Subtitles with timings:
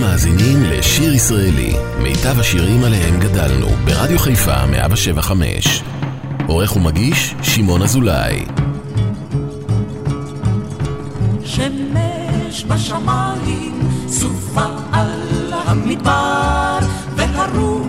[0.00, 5.82] אתם מאזינים לשיר ישראלי, מיטב השירים עליהם גדלנו, ברדיו חיפה 175.
[6.46, 8.44] עורך ומגיש, שמעון אזולאי.
[11.44, 16.78] שמש בשמיים, סופה על המדבר,
[17.16, 17.79] והרוח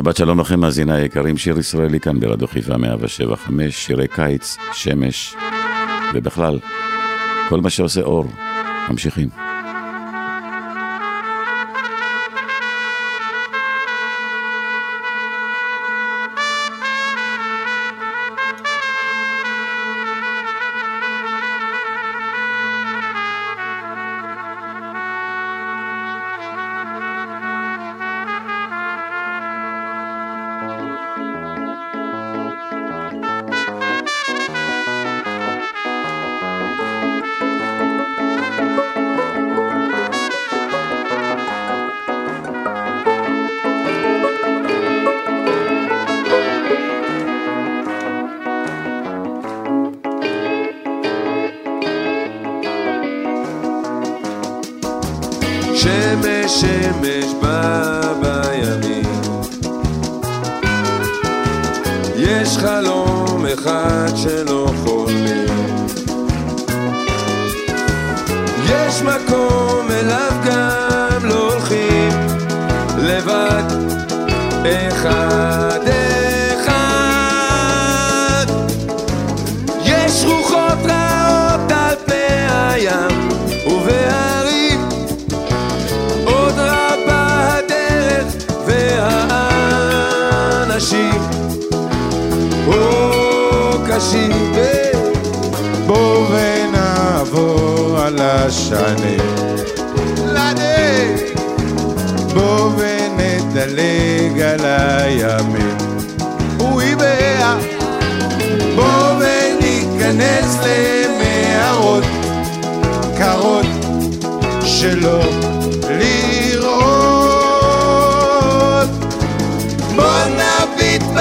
[0.00, 5.34] שבת שלום לכם, מאזיני היקרים, שיר ישראלי כאן ברדיו חיפה 175, שירי קיץ, שמש,
[6.14, 6.58] ובכלל,
[7.48, 8.24] כל מה שעושה אור.
[8.90, 9.49] ממשיכים.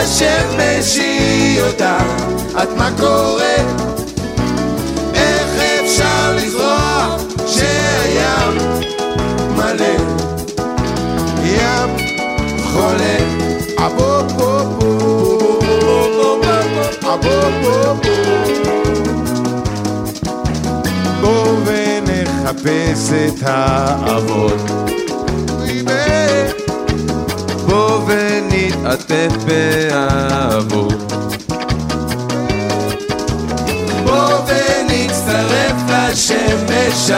[0.10, 2.22] בשמש היא יודעת
[2.64, 3.56] את מה קורה?
[5.14, 8.58] איך אפשר לזרוע שהים
[9.56, 9.96] מלא?
[11.44, 11.98] ים
[12.64, 13.18] חולה.
[13.78, 15.60] אבו בו בו
[17.14, 18.10] אבו בו בו
[21.22, 24.99] בואו ונחפש את האבות
[28.70, 31.14] ונתעטף באהבות
[34.06, 37.12] בוא ונצטרף לשמש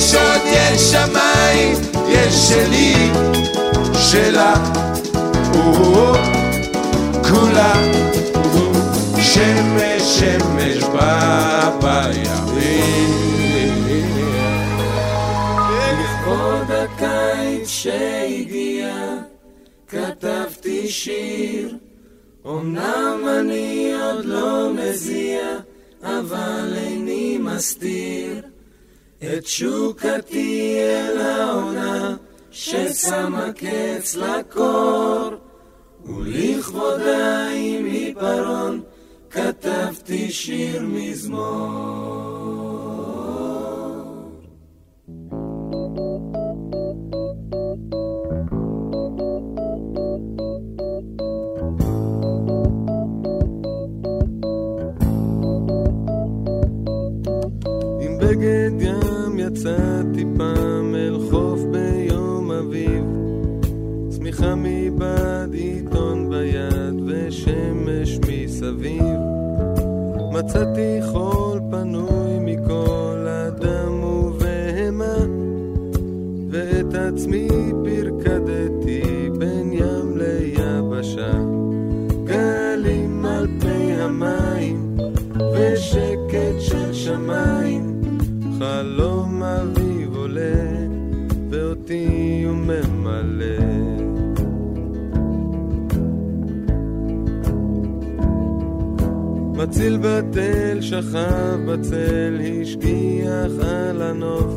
[0.00, 1.76] יש עוד, יש שמיים,
[2.08, 3.10] יש שלי,
[3.94, 4.54] שלה,
[7.28, 7.74] כולה
[9.16, 13.10] שמש, שמש בא בימים.
[16.00, 18.94] לכבוד הקיץ שהגיע,
[19.88, 21.76] כתבתי שיר.
[22.46, 25.42] אמנם אני עוד לא מזיע,
[26.02, 28.49] אבל איני מסתיר
[29.24, 32.16] את שוקתי אל העונה,
[32.50, 35.30] ששמה קץ לקור.
[36.04, 38.80] ולכבודה עם עיפרון,
[39.30, 42.10] כתבתי שיר מזמור.
[58.20, 58.59] בגד ים
[59.60, 63.04] יצאתי פעם אל חוף ביום אביב.
[64.08, 69.16] צמיחה מבעד עיתון ביד ושמש מסביב.
[70.32, 75.16] מצאתי חול פנוי מכל אדם ובהמה
[76.50, 77.48] ואת עצמי
[99.62, 104.54] מציל בתל שכב בצל, השגיח על הנוף,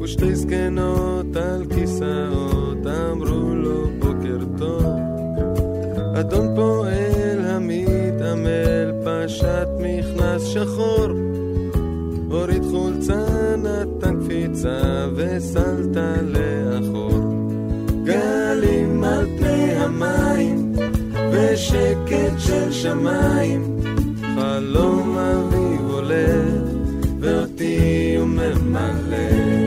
[0.00, 4.84] ושתי זקנות על כיסאות אמרו לו בוקר טוב.
[6.20, 11.08] אדון פועל המתעמל פשט מכנס שחור
[12.30, 17.34] הוריד חולצה, נתן קפיצה וסלת לאחור.
[18.04, 20.72] גלים על פני המים
[21.32, 23.75] ושקט של שמיים,
[24.36, 26.42] חלום אביב עולה
[27.20, 29.65] ואותי הוא ממלא.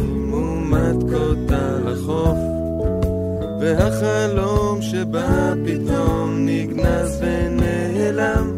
[0.00, 2.38] מים ומטקות על החוף,
[3.60, 8.50] והחלום שבא פתאום נגנז ונעלם,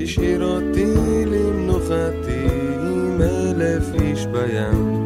[0.00, 0.94] השאיר אותי
[1.26, 2.46] למנוחתי
[2.80, 5.04] עם אלף איש בים.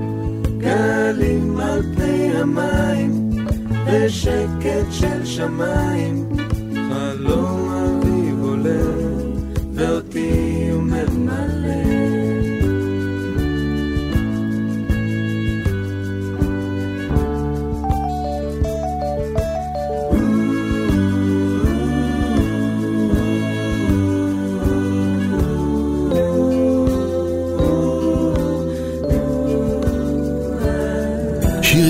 [0.58, 3.30] גלים על פני המים,
[3.86, 6.28] ושקט של שמיים,
[6.74, 7.67] חלום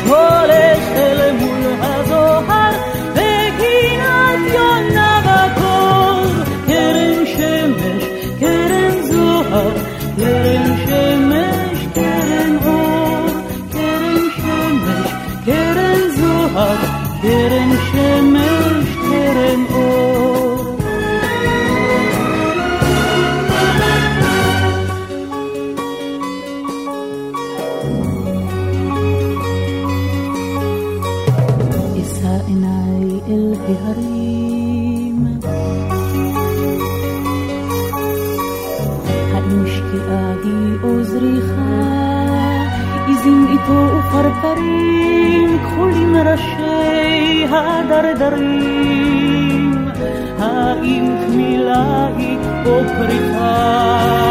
[0.00, 1.01] surely
[52.64, 54.21] pokrývá.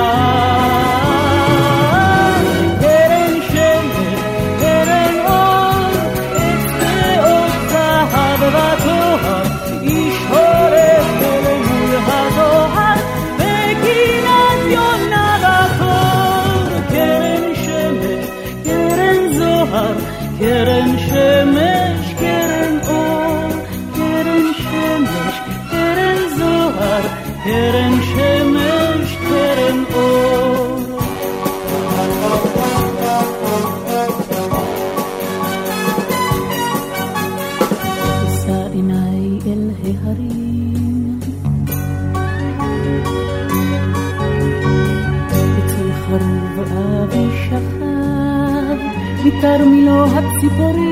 [50.57, 50.90] por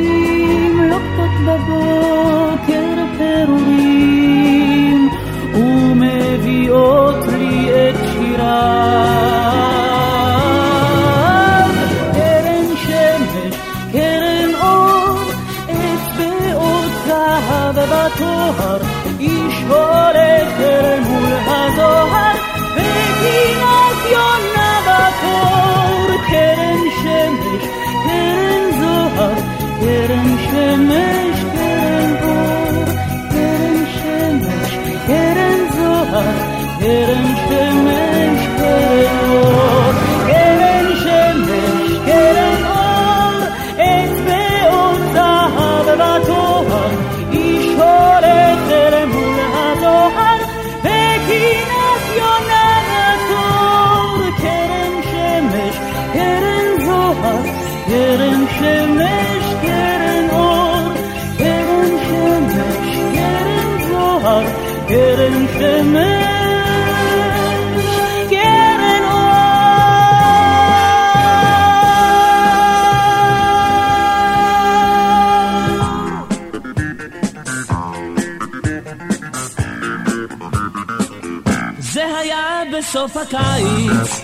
[83.29, 84.21] הקיץ,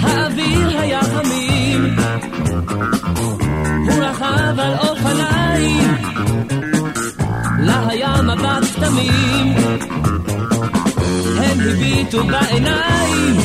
[0.00, 1.96] האוויר היה חמים,
[3.86, 5.94] הוא רכב על אופניים,
[7.60, 9.54] לה היה מבט תמים,
[11.36, 13.36] הם הביטו בעיניים,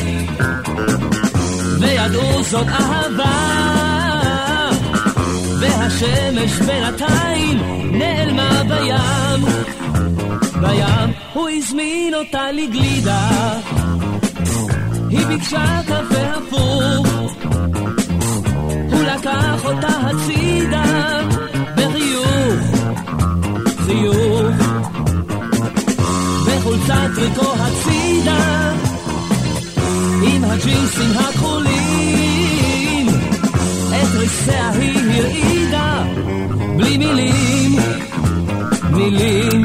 [1.80, 3.60] וידעו זאת אהבה,
[5.60, 7.58] והשמש בינתיים
[7.98, 9.44] נעלמה בים.
[10.60, 13.30] בים הוא הזמין אותה לגלידה.
[15.10, 17.06] היא ביקשה קפה הפוך,
[18.92, 20.82] הוא לקח אותה הצידה
[21.76, 22.60] בחיוך,
[23.86, 24.70] חיוך.
[26.46, 28.72] בחולצת טריקו הצידה,
[30.22, 33.08] עם הג'ינסים הכחולים,
[33.88, 36.02] את ריסיה היא הרעידה,
[36.76, 37.76] בלי מילים,
[38.90, 39.64] מילים.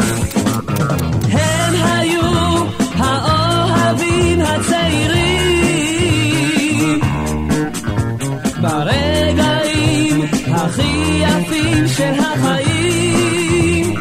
[1.31, 2.63] הם היו
[2.97, 5.24] האוהבים הצעירים
[10.75, 13.95] הכי יפים של החיים.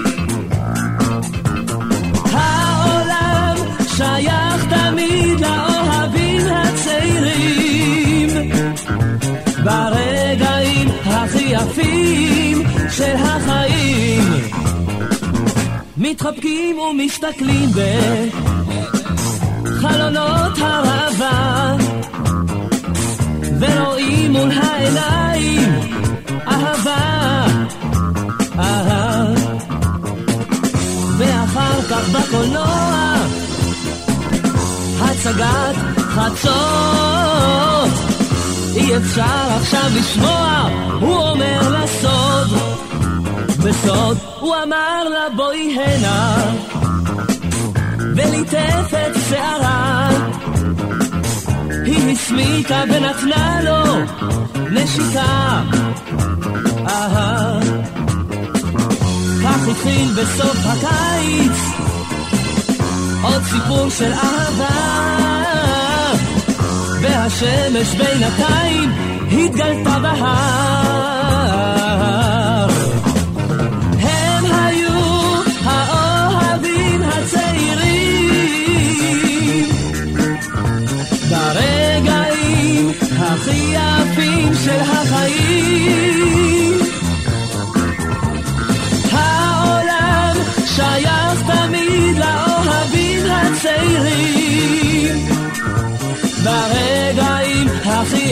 [2.33, 3.57] העולם
[3.97, 8.29] שייך תמיד לאוהבים הצעירים.
[9.65, 14.23] ברגעים הכי יפים של החיים.
[15.97, 17.71] מתחבקים ומסתכלים
[19.65, 21.77] בחלונות הרבה.
[23.61, 26.04] ורואים מול העיניים
[26.55, 27.47] אהבה,
[28.59, 29.25] אהה.
[31.19, 33.15] ואחר כך בקולנוע,
[35.01, 36.55] הצגת חצות.
[38.77, 40.69] אי אפשר עכשיו לשמוע,
[41.01, 42.59] הוא אומר לה סוד.
[43.65, 46.37] בסוד הוא אמר לה בואי הנה,
[48.17, 50.09] וליטף את שערה.
[51.97, 53.83] היא הסמיקה ונתנה לו
[54.71, 55.63] נשיקה.
[56.87, 57.61] אהה.
[59.45, 61.59] כך התחיל בסוף הקיץ
[63.23, 65.15] עוד סיפור של אהבה
[67.01, 68.93] והשמש בינתיים
[69.33, 70.25] התגלתה בהר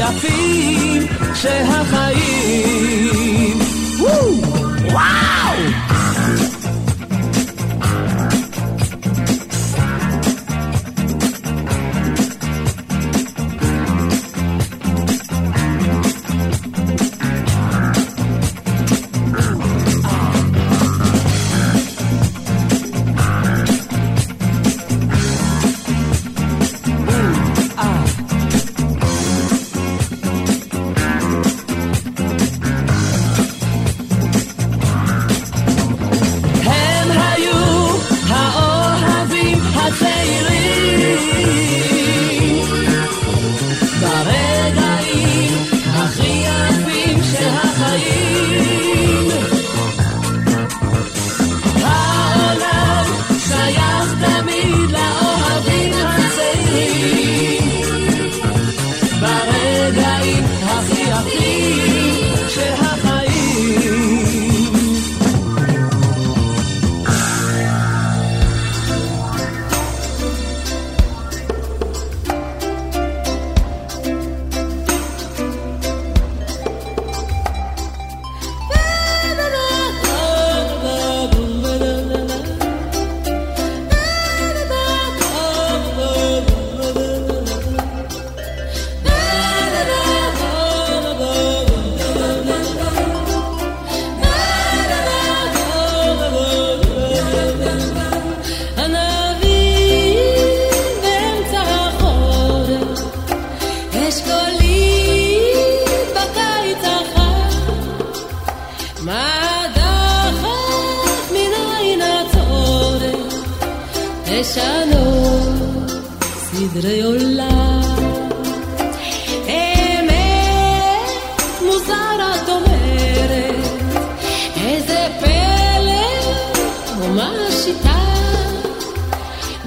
[0.03, 1.63] יפים של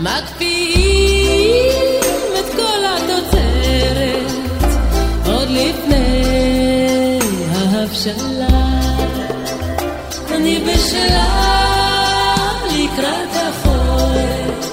[0.05, 2.01] מקפיאים
[2.39, 4.31] את כל התוצרת
[5.25, 7.19] עוד לפני
[7.51, 8.47] ההבשלה.
[10.31, 11.25] אני בשלה
[12.65, 14.71] לקראת החורף,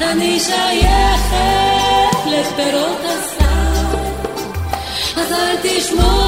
[0.00, 3.96] אני שייכת לפירות הסל,
[5.16, 6.23] אז אל תשמור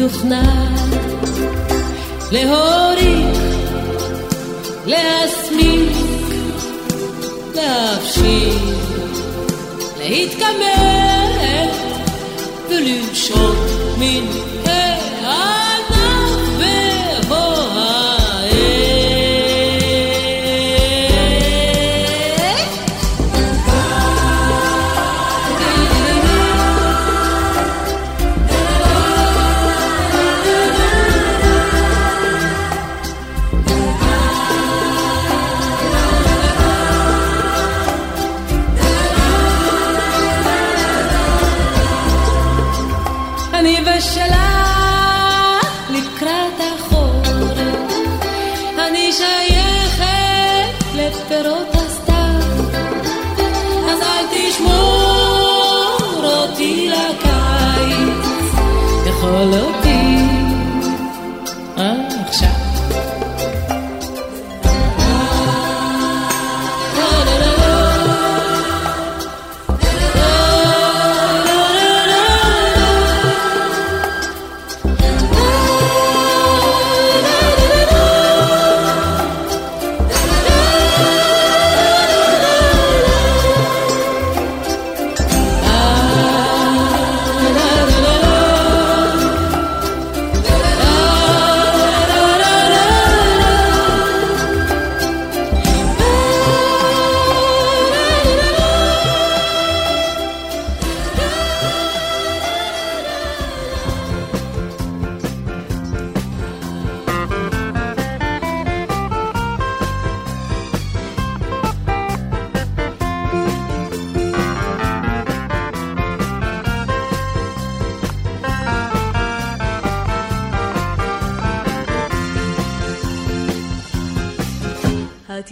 [0.00, 0.74] כמתוכנן.
[2.32, 3.36] להוריד,
[4.86, 5.96] להסמיק,
[7.54, 8.58] להפשיר,
[9.98, 11.68] להתקמל
[12.68, 13.56] ולמשוך
[13.98, 14.26] מן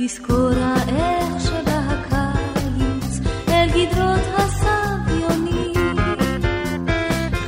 [0.01, 5.97] התזכורה איך שבא הקיץ אל גדרות הסביונים.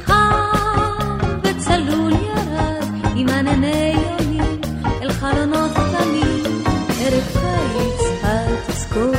[0.04, 2.84] חם וצלול ירד
[3.16, 4.60] עם ענני יונים
[5.02, 6.62] אל חלונות קטנים
[7.00, 9.14] ערב קיץ התזכור.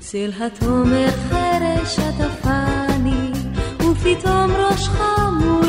[0.00, 3.32] צל התומר חרש עטפני
[3.80, 5.00] ופתאום ראשך
[5.32, 5.61] מולי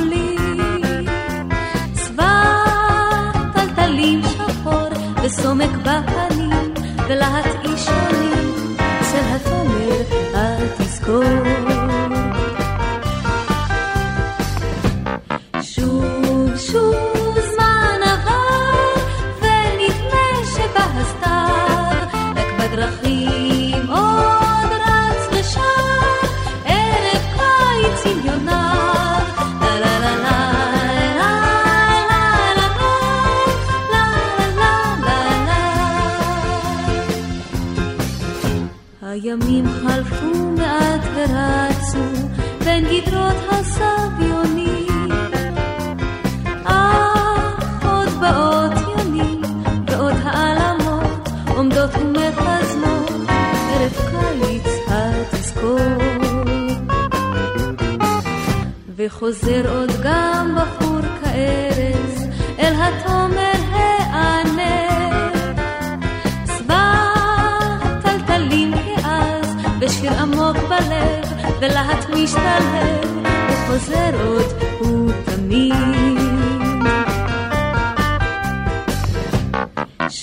[6.01, 6.22] 가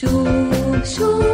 [0.00, 0.28] שוב,
[0.84, 1.29] שוב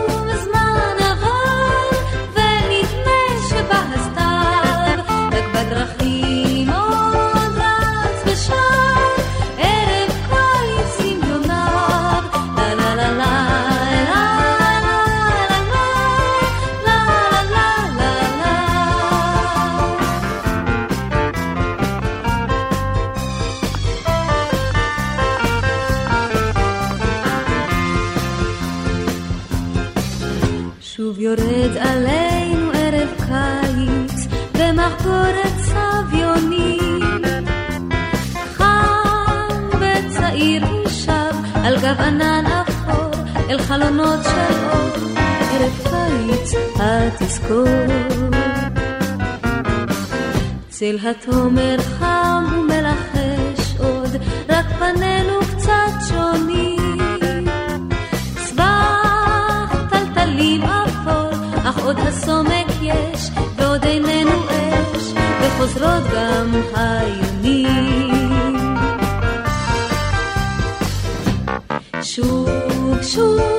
[47.47, 47.87] התזכור
[50.69, 54.11] צל התומר חם ומלחש עוד
[54.49, 56.99] רק פנינו קצת שונים
[59.91, 61.31] טלטלים אפור,
[61.65, 68.47] אך עוד הסומק יש, ועוד איננו אש, וחוזרות גם היונים.
[72.03, 72.49] שוב,
[73.03, 73.56] שוב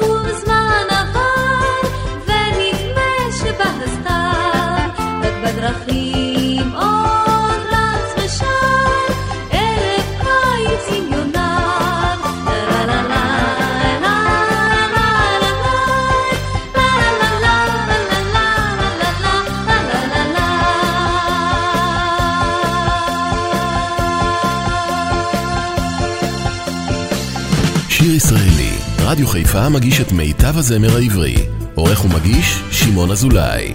[29.38, 31.36] חיפה מגיש את מיטב הזמר העברי.
[31.76, 33.74] עורך ומגיש, שמעון אזולאי.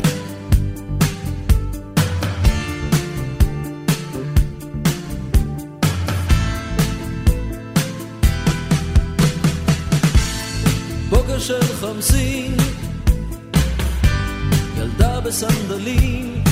[11.10, 12.56] בוקר של חמסין,
[14.78, 16.44] ילדה בסנדלים,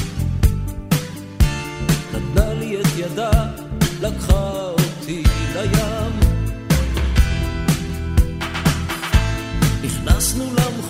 [2.15, 3.31] נתנה לי את ידה,
[4.01, 5.23] לקחה אותי
[5.55, 6.00] לים.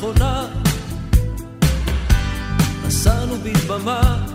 [0.02, 0.46] למכונה,
[2.86, 4.26] נסענו בדממה,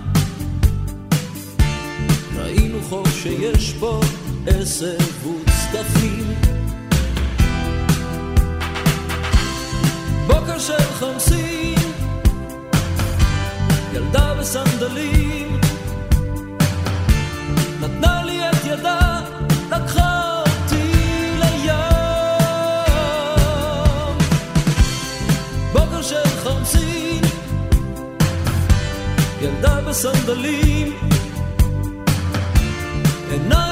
[2.36, 4.00] ראינו חוף שיש בו
[4.48, 6.34] עשר וצדפים.
[10.28, 11.92] בוקר של חמסין,
[13.94, 15.60] ילדה בסנדלים,
[17.82, 19.22] נתנה לי את ידה,
[19.72, 20.05] לקחה
[29.46, 30.94] ילדה בסנדלים,
[33.32, 33.65] עיניים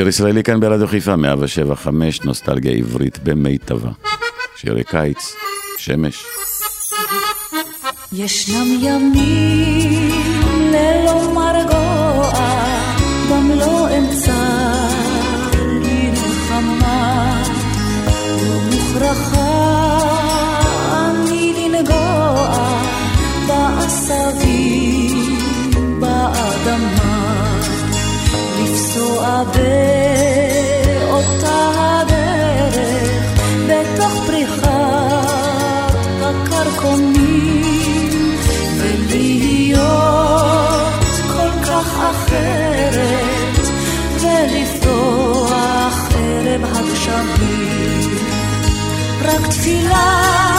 [0.00, 3.90] שיר ישראלי כאן ברדיו חיפה, 107 5, נוסטלגיה עברית במיטבה.
[4.56, 5.36] שירי קיץ,
[5.76, 6.24] שמש.
[8.12, 10.10] ישנם ימים
[10.72, 12.32] ללא מרגוע,
[13.30, 14.32] גם לא אמצע
[15.84, 17.42] לנחמה,
[18.42, 20.00] לא מוכרחה
[20.92, 22.76] אני לנגוע
[23.46, 24.78] בעשבים,
[26.00, 27.60] באדמה,
[28.62, 29.89] לפסוע ב...
[49.40, 50.49] רק תפילה.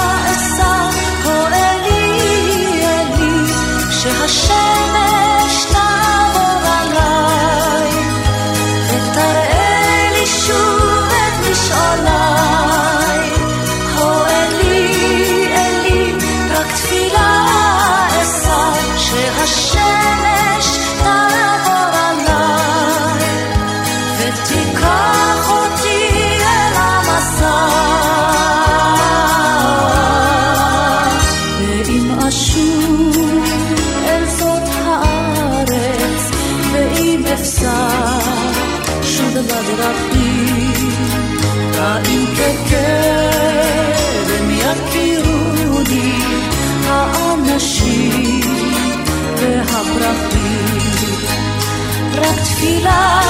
[52.91, 53.20] love.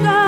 [0.00, 0.21] לי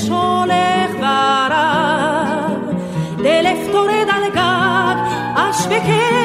[0.00, 2.76] הולך ורב.
[3.16, 4.96] דלף טורד על גג,
[5.36, 6.21] אש בקרב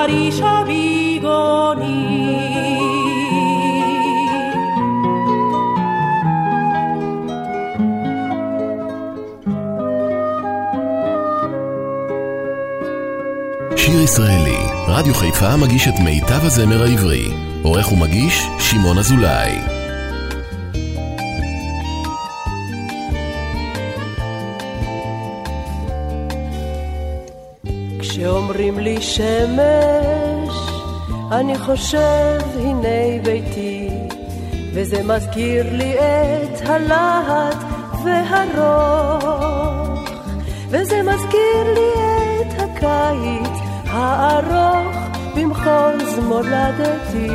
[0.00, 2.00] וערירי החריש הביגוני.
[13.76, 14.56] שיר ישראלי,
[14.88, 17.28] רדיו חיפה מגיש את מיטב הזמר העברי.
[17.62, 19.69] עורך ומגיש, שמעון אזולאי.
[29.10, 30.54] שמש,
[31.32, 33.88] אני חושב הנה ביתי,
[34.74, 37.56] וזה מזכיר לי את הלהט
[38.04, 40.10] והרוך,
[40.68, 41.90] וזה מזכיר לי
[42.40, 44.96] את הקיץ הארוך
[45.36, 47.28] במחוז מולדתי.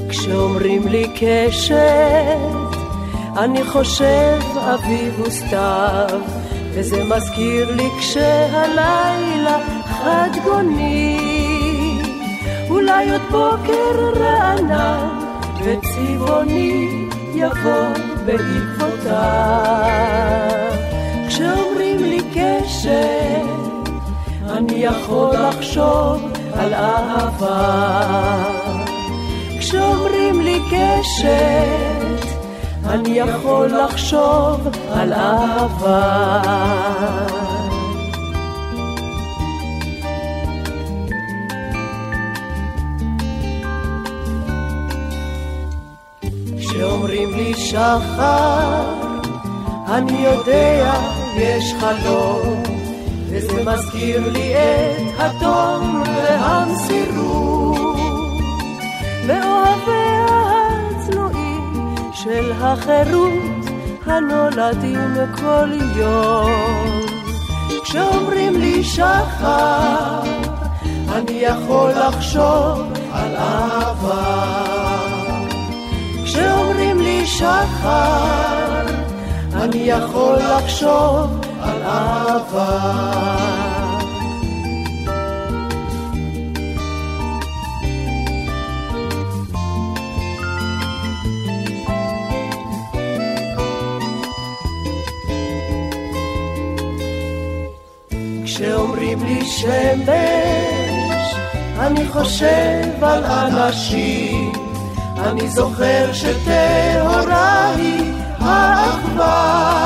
[0.08, 1.76] כשאומרים לי קשת,
[3.36, 6.20] אני חושב אביב וסתיו,
[6.74, 11.41] וזה מזכיר לי כשהלילה חד גוני.
[12.72, 15.08] אולי עוד בוקר רענן
[15.64, 16.88] וצבעוני
[17.34, 17.88] יבוא
[18.24, 19.12] בעקבותיו.
[21.28, 23.90] כשאומרים לי קשת,
[24.50, 26.22] אני יכול לחשוב
[26.54, 27.72] על אהבה.
[29.58, 32.26] כשאומרים לי קשת,
[32.88, 36.42] אני יכול לחשוב על אהבה.
[47.72, 48.84] מחר.
[49.88, 50.92] אני יודע,
[51.36, 52.62] יש חלום,
[53.28, 57.96] וזה מזכיר לי את התום והמסירות.
[59.26, 60.26] לאוהביה
[60.90, 63.64] הצנועים של החירות
[64.06, 67.00] הנולדים כל יום.
[67.84, 70.20] כשאומרים לי שחר,
[71.12, 72.80] אני יכול לחשוב
[73.12, 74.72] על אהבה.
[76.24, 76.91] כשאומרים
[77.38, 78.86] שחר,
[79.54, 83.22] אני יכול לחשוב על אהבה.
[98.44, 101.34] כשאומרים לי שמש,
[101.78, 104.52] אני חושב על אנשים,
[105.24, 109.76] אני זוכר שטהורה היא האחווה,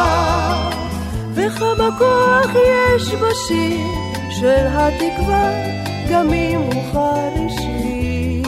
[1.35, 3.87] וכמה כוח יש בשיר
[4.31, 5.51] של התקווה,
[6.11, 8.43] גם אם הוא חרישי.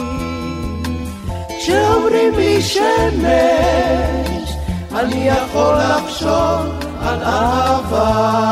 [1.59, 4.53] כשאומרים לי שמש,
[4.95, 6.65] אני יכול לחשוב
[7.01, 8.49] על אהבה.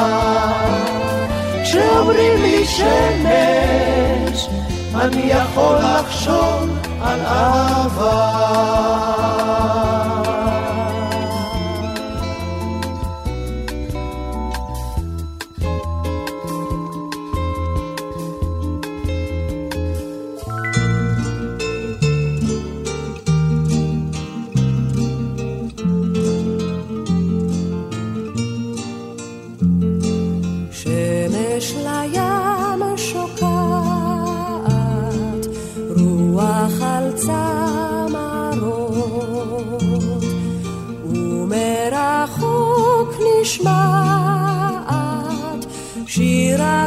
[1.63, 4.47] כשאומרים לי שמש,
[4.95, 6.76] אני יכול לחשוב
[7.07, 9.16] על אהבה.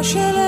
[0.03, 0.40] cachait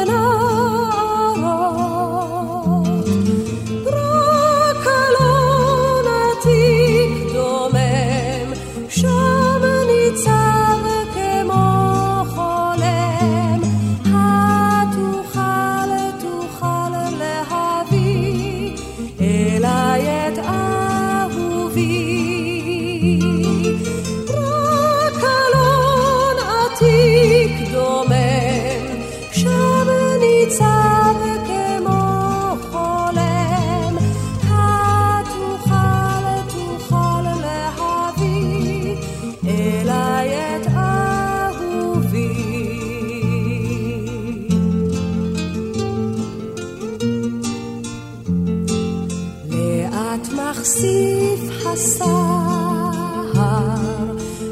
[51.73, 52.93] הסהר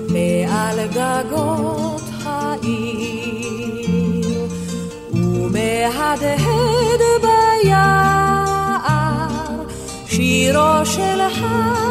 [0.08, 3.60] מעל גגות העיר
[5.14, 8.80] ומהדהד ביער
[10.06, 11.89] שירו של הזמיר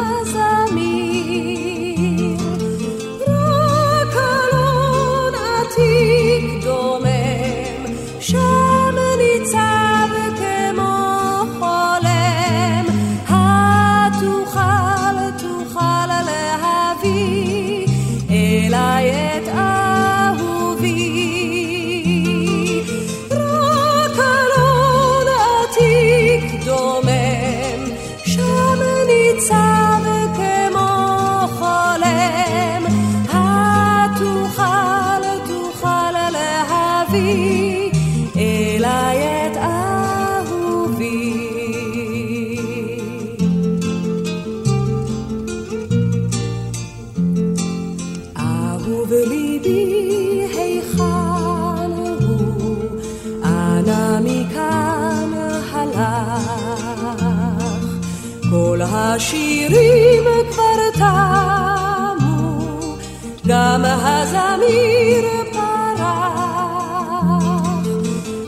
[63.80, 66.40] גם הזמיר פרח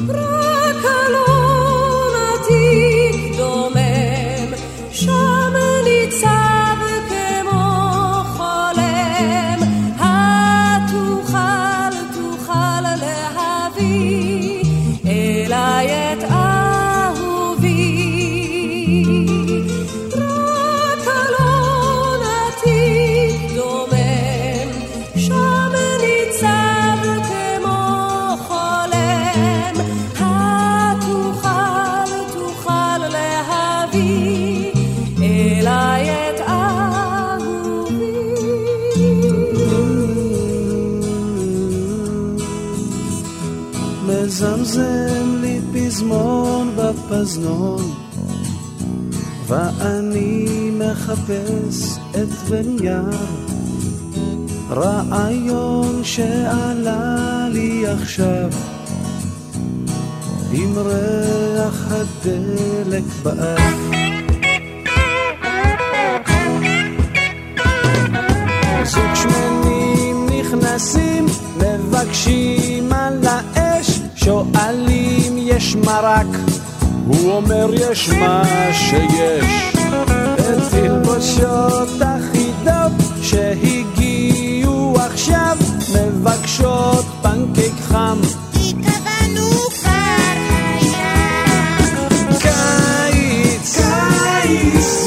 [0.08, 4.50] רק אלון עתיק דומם
[4.90, 5.54] שם
[5.84, 6.78] ניצב
[7.08, 7.62] כמו
[8.36, 9.58] חולם
[10.00, 11.32] התוכל
[12.14, 14.64] תוכל להביא
[15.06, 16.22] אליי את
[47.22, 47.94] בפזנון,
[49.46, 53.10] ואני מחפש את ונייר,
[54.70, 58.50] רעיון שעלה לי עכשיו,
[60.52, 63.62] עם ריח הדלק באף.
[68.84, 76.51] זוג שמנים נכנסים, מבקשים על האש, שואלים יש מרק,
[77.12, 78.42] הוא אומר יש מה
[78.72, 79.72] שיש.
[80.70, 82.92] תלבושות אחידות
[83.22, 85.56] שהגיעו עכשיו,
[85.94, 88.18] מבקשות פנקק חם.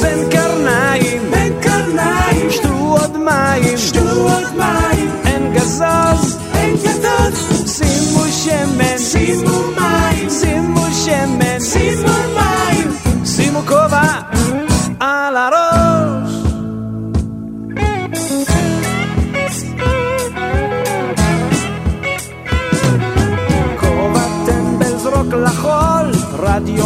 [0.02, 8.24] בין קרניים, בין קרניים, שתו עוד מים, שתו עוד מים, אין גזוז, אין גזוז, שימו
[8.30, 10.05] שמן, שימו מים,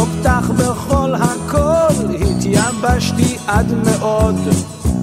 [0.01, 4.35] רדיו פתח בכל הכל, התייבשתי עד מאוד,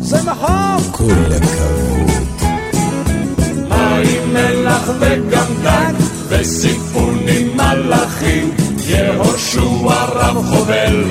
[0.00, 0.96] זה מחוק!
[0.96, 1.04] כל
[1.36, 2.10] הכבוד.
[3.68, 5.92] מים מלח וגם דג,
[6.28, 9.60] וסיפונים מלאכים, יהושע
[9.92, 11.04] רב חובל,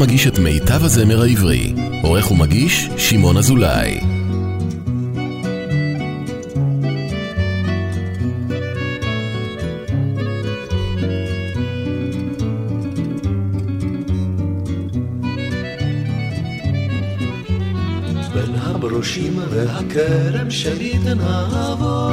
[0.00, 1.74] מגיש את מיטב הזמר העברי.
[2.02, 4.00] עורך ומגיש, שמעון אזולאי.
[18.34, 22.10] בין הברושים והכרם שלי תנעבור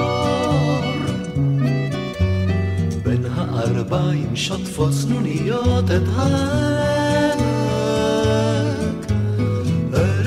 [3.03, 6.96] בין הערביים שוטפות סנוניות את העמק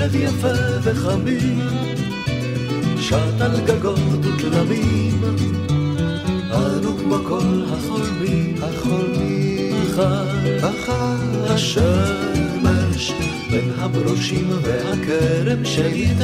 [0.01, 0.48] ערב יפה
[0.82, 1.61] וחמים
[2.98, 5.20] שט על גגות ותלמים
[6.53, 8.57] אנו כמו כל החולמים.
[8.62, 9.74] החולמים
[10.61, 13.12] אחר השמש
[13.51, 16.14] בין הברושים והכרם שלי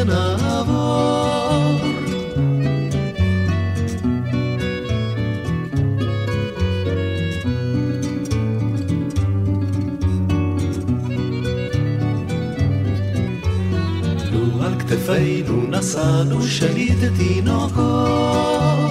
[15.87, 18.91] נשאנו שליט תינוקות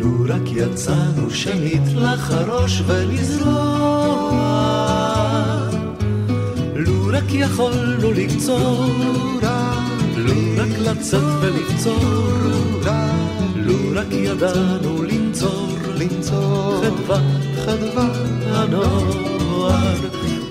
[0.00, 3.54] לו רק יצאנו שנית לחרוש ולזרוע
[6.74, 8.86] לו רק יכולנו לקצור
[10.16, 12.30] לו רק לצאת ולקצור
[13.56, 17.20] לו רק ידענו לנצור לנצור חדווה
[17.64, 18.06] חדווה
[18.44, 19.14] הנוער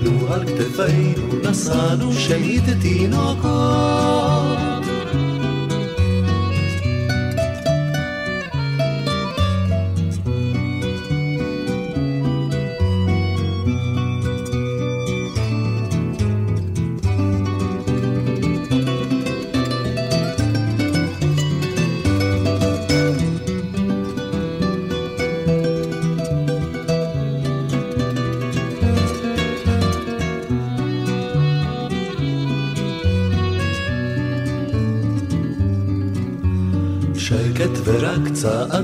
[0.02, 4.13] לו על כתפינו נשאנו שנית תינוקות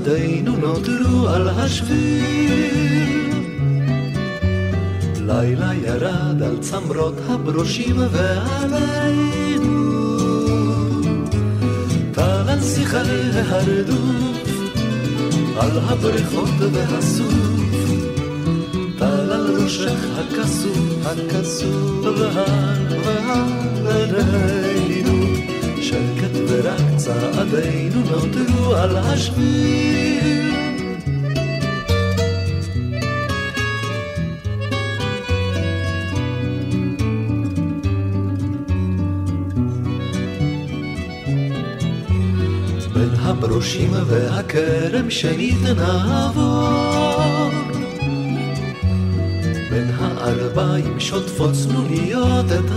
[0.04, 3.30] צעדינו נותרו על השביל.
[5.16, 9.90] לילה ירד על צמרות הברושים ועלינו.
[12.12, 12.96] טל על שיחי
[13.34, 14.48] ההרדוף,
[15.56, 17.34] על הבריכות והסוף.
[18.98, 22.06] טל על ראשך הכסוף, הכסוף,
[23.04, 23.60] והר.
[25.90, 30.50] שקט ורק צעדינו נותרו על השביל.
[42.94, 47.50] בין הברושים והכרם שנית נעבור
[49.70, 52.70] בין הארבעים שוטפות צנוניות את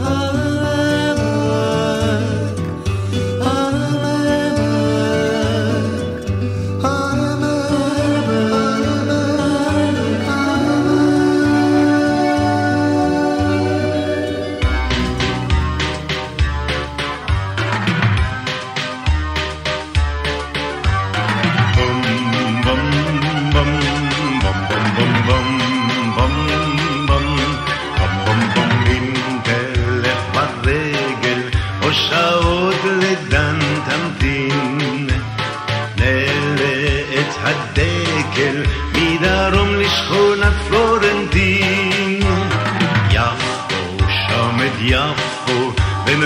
[45.17, 45.83] העמק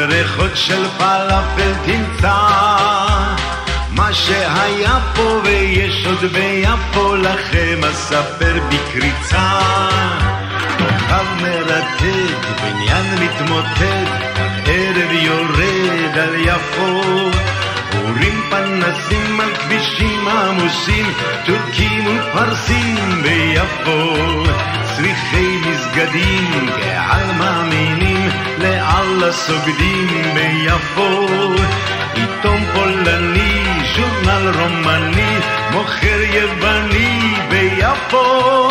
[0.09, 2.37] ריחות של פלאפל תמצא.
[3.89, 9.59] מה שהיה פה ויש עוד ביפו לכם אספר בקריצה.
[10.77, 14.09] כוכב מרתק, בניין מתמוטט,
[14.65, 17.01] ערב יורד על יפו.
[17.97, 21.05] אורים פנסים על כבישים עמוסים,
[21.45, 24.13] טורקים ופרסים ביפו.
[24.95, 31.27] צריכי מסגדים כעל מאמינים לאללה סוגדים ביפו.
[32.13, 33.63] עיתון פולני,
[33.95, 35.37] ז'ורנל רומני,
[35.71, 38.69] מוכר יווני ביפו.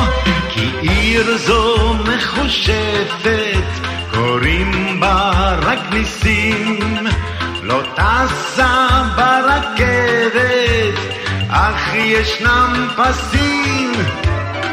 [0.48, 3.64] כי עיר זו מחושפת,
[4.14, 6.78] קוראים בה רק ניסים
[7.66, 10.94] לא טסה ברכבת,
[11.50, 13.92] אך ישנם פסים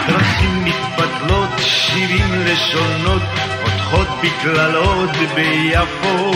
[0.08, 3.22] דרכים מתבטלות, שירים לשונות,
[3.64, 6.32] פותחות בקללות ביפו.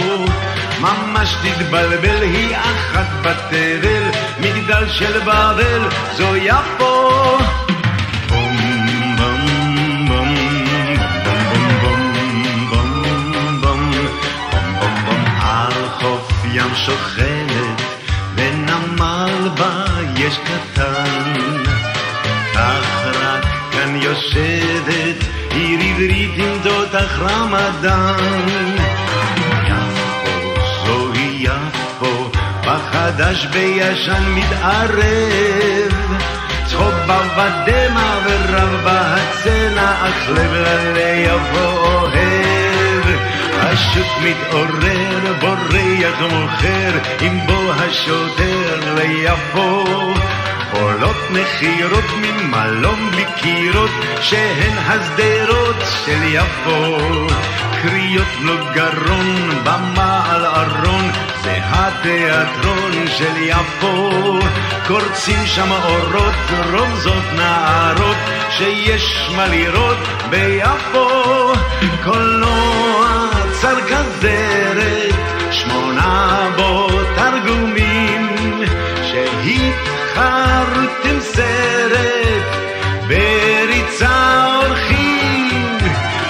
[0.82, 4.04] ממש תתבלבל, היא אחת בתבל,
[4.40, 6.98] מגדל של בבל, זו יפו.
[16.58, 17.82] ים שוכנת,
[18.36, 19.86] ונמל בה
[20.16, 21.34] יש קטן.
[22.54, 28.76] כך רק כאן יושבת עיר עברית עם תותח רמדאן.
[29.68, 30.54] יפו,
[30.86, 32.30] זוהי יפו,
[32.62, 36.18] בחדש בישן מתערב.
[36.66, 40.54] צחוק בה ודמע ורב בה הצנע, אך לב
[40.96, 42.57] ליבוא אוהב.
[43.78, 49.84] השוק מתעורר, בורח מוכר, עם בוא השוטר ליפו.
[50.72, 53.90] עולות מכירות ממלון בלי קירות
[54.22, 55.76] שהן השדרות
[56.06, 56.98] של יפו.
[57.82, 61.12] קריאות לא גרון, במה על ארון
[61.44, 64.40] זה התיאטרון של יפו.
[64.88, 66.36] קורצים שם אורות,
[66.74, 68.18] רומזות נערות
[68.50, 69.98] שיש מה לראות
[70.30, 71.54] ביפו.
[72.04, 72.97] קולנוע
[73.90, 75.16] כזרת
[75.52, 78.28] שמונה בו תרגומים
[79.04, 79.72] שהיא
[80.18, 82.44] בחרתם סרט
[83.08, 85.78] בריצה אורחים.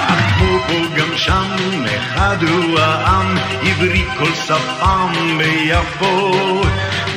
[0.08, 6.64] אך כמו פה גם שם אחד הוא העם עברי כל שפם ביפו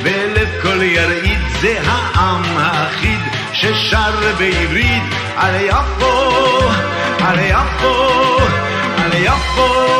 [0.03, 3.19] בלב כל ירעית זה העם האחיד
[3.53, 5.03] ששר בעברית
[5.37, 6.31] על יפו
[7.19, 8.37] על יפו
[8.97, 9.90] על יפו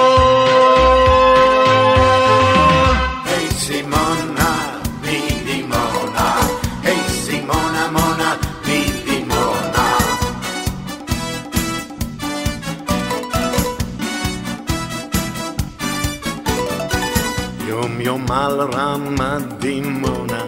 [18.31, 20.43] על רמת דימונה,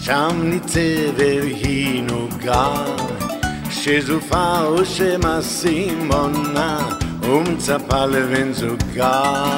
[0.00, 2.74] שם ניצבת היא נוגה,
[3.70, 6.78] שזופה או שמה סימונה,
[7.22, 9.54] ומצפה לבן זוגה.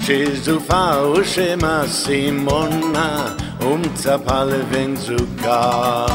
[0.00, 3.26] שזופה או שמה סימונה,
[3.60, 6.06] ומצפה לבן זוגה.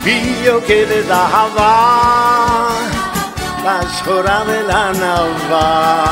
[0.00, 2.68] והיא יוקדת אהבה,
[3.64, 6.04] לשחורה ולענווה,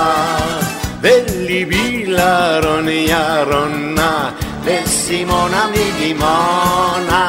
[1.02, 4.32] Velli bilaron jaronna,
[4.64, 7.22] le Simona mi dimona.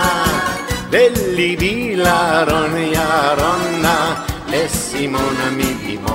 [0.91, 6.12] Velli bilaron jaronna, le Simona mi dimona.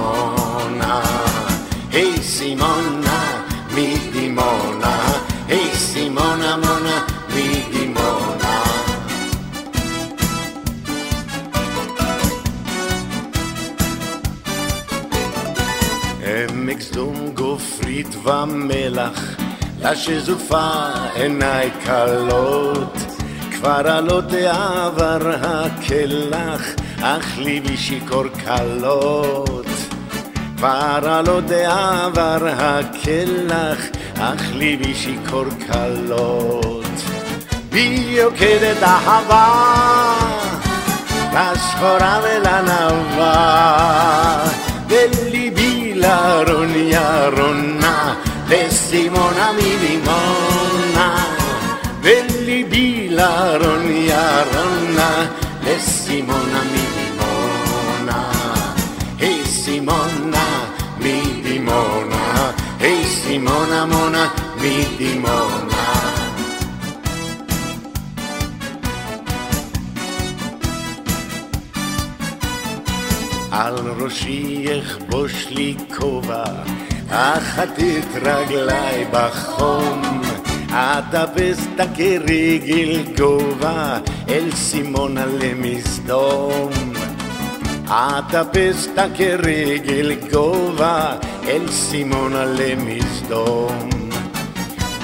[18.29, 19.37] ומלח,
[19.83, 20.71] לשזופה
[21.15, 22.97] עיניי כלות,
[23.51, 26.63] כבר עלות העבר הקלח,
[27.03, 29.67] אך ליבי שיכור כלות.
[30.57, 33.79] כבר עלות העבר הקלח,
[34.19, 36.85] אך ליבי שיכור כלות.
[37.71, 40.15] בי יוקדת אהבה,
[41.33, 42.21] לשחורה
[46.03, 48.17] yaron yaronna
[48.49, 51.07] Destimona mi limonna
[52.03, 55.09] Belli bilaron yaronna
[55.65, 58.19] Destimona mi limona
[59.19, 60.45] E Simona
[61.03, 64.25] mi dimona E Simona mona
[64.61, 65.78] mi dimona.
[73.59, 76.45] על ראשי אכבוש לי כובע,
[77.11, 80.03] אחתי את רגליי בחום.
[80.71, 83.99] אטפס כרגל גובה,
[84.29, 86.71] אל סימונה למסדום.
[87.89, 91.17] אטפס כרגל גובה,
[91.49, 93.91] אל סימונה למסדום.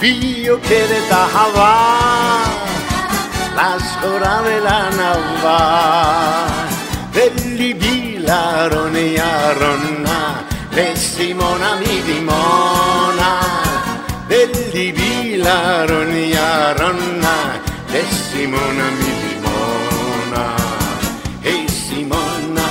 [0.00, 1.98] בי יוקדת אהבה,
[3.57, 6.05] לזכורה ולענווה,
[7.12, 13.31] וליבי L'Aaron e Aaronna, le Simona mi dimona,
[14.27, 20.55] degli Bilaron e Aaronna, le Simona mi dimona,
[21.43, 22.66] e Simona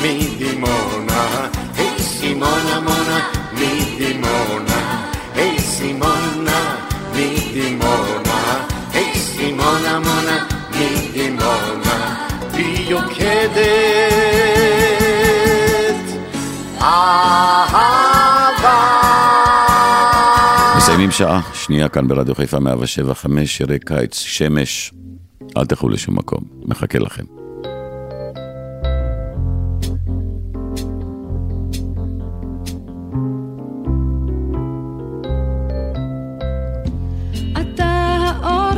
[0.00, 4.78] mi dimona, e Simona mona mi dimona,
[5.34, 6.58] e Simona
[7.12, 12.26] mi dimona, e Simona mona mi dimona,
[12.56, 13.97] io chiedevo
[21.18, 24.92] שעה שנייה כאן ברדיו חיפה 175, שירי קיץ, שמש.
[25.56, 27.24] אל תלכו לשום מקום, מחכה לכם.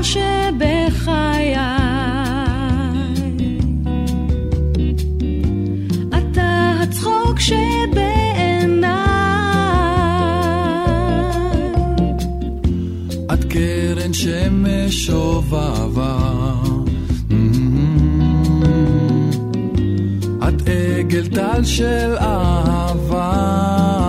[0.02, 1.54] שבחיי,
[6.08, 8.29] אתה הצחוק שבעיניי,
[14.90, 16.18] שמש שובבה,
[20.48, 23.99] את עגל טל של אהבה.